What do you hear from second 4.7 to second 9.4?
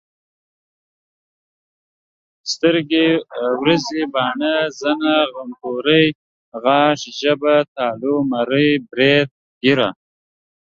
زنه، غمبوري، غاښ، ژبه ،تالو، مرۍ، بريت،